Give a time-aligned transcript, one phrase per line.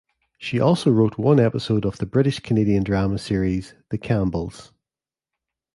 [0.39, 4.71] She also wrote one episode of the British-Canadian drama series "The Campbells".